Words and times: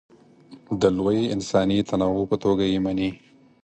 د 0.81 0.83
لوی 0.97 1.19
انساني 1.35 1.79
تنوع 1.89 2.23
په 2.29 2.35
توګه 2.43 2.63
یې 2.71 2.79
مني. 2.85 3.09